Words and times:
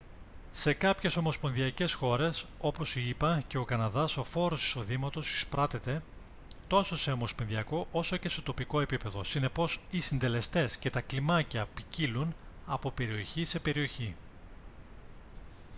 σε 0.51 0.73
κάποιες 0.73 1.17
ομοσπονδιακές 1.17 1.93
χώρες 1.93 2.45
όπως 2.59 2.95
οι 2.95 3.07
ηπα 3.09 3.43
και 3.47 3.57
ο 3.57 3.65
καναδάς 3.65 4.17
ο 4.17 4.23
φόρος 4.23 4.63
εισοδήματος 4.67 5.29
εισπράττεται 5.33 6.01
τόσο 6.67 6.97
σε 6.97 7.11
ομοσπονδιακό 7.11 7.87
όσο 7.91 8.17
και 8.17 8.29
σε 8.29 8.41
τοπικό 8.41 8.79
επίπεδο 8.81 9.23
συνεπώς 9.23 9.79
οι 9.91 9.99
συντελεστές 9.99 10.77
και 10.77 10.89
τα 10.89 11.01
κλιμάκια 11.01 11.67
ποικίλουν 11.73 12.35
από 12.67 12.91
περιοχή 12.91 13.45
σε 13.45 13.59
περιοχή 13.59 14.13